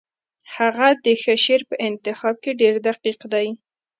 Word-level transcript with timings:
هغه 0.55 0.87
د 1.05 1.07
ښه 1.21 1.35
شعر 1.43 1.61
په 1.69 1.75
انتخاب 1.87 2.35
کې 2.43 2.51
ډېر 2.61 2.73
دقیق 2.87 3.19
دی 3.33 3.47